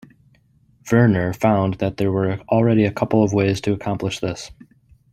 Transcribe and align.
Verner 0.83 1.31
found 1.31 1.75
that 1.75 1.97
there 1.97 2.11
were 2.11 2.39
already 2.49 2.85
a 2.85 2.91
couple 2.91 3.23
of 3.23 3.33
ways 3.33 3.61
to 3.61 3.71
accomplish 3.71 4.19
this. 4.19 4.49